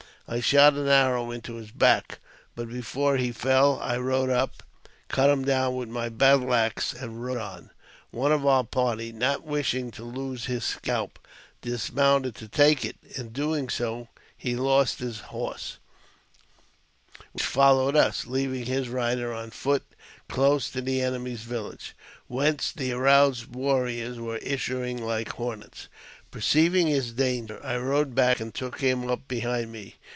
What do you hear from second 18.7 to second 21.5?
rider on foot close to the enemy'